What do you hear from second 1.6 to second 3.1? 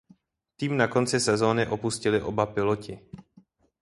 opustili oba piloti.